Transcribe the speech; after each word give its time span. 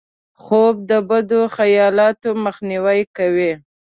خوب 0.43 0.75
د 0.89 0.91
بدو 1.09 1.41
خیالاتو 1.55 2.29
مخنیوی 2.45 3.01
کوي 3.17 3.51